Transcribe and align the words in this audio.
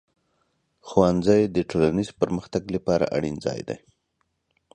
ښوونځی 0.87 1.41
د 1.55 1.57
ټولنیز 1.69 2.09
پرمختګ 2.21 2.63
لپاره 2.75 3.05
اړین 3.17 3.35
ځای 3.45 3.59
دی. 3.67 3.79